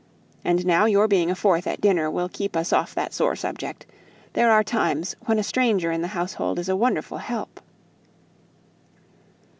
And 0.43 0.65
now 0.65 0.85
your 0.85 1.07
being 1.07 1.29
a 1.29 1.35
fourth 1.35 1.67
at 1.67 1.79
dinner 1.79 2.09
will 2.09 2.27
keep 2.27 2.57
us 2.57 2.73
off 2.73 2.95
that 2.95 3.13
sore 3.13 3.35
subject; 3.35 3.85
there 4.33 4.49
are 4.49 4.63
times 4.63 5.15
when 5.27 5.37
a 5.37 5.43
stranger 5.43 5.91
in 5.91 6.01
the 6.01 6.07
household 6.17 6.57
is 6.57 6.69
a 6.69 6.75
wonderful 6.75 7.19
help." 7.19 7.59